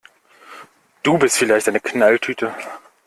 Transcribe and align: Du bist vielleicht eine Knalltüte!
Du 1.03 1.19
bist 1.19 1.37
vielleicht 1.37 1.67
eine 1.69 1.79
Knalltüte! 1.79 2.55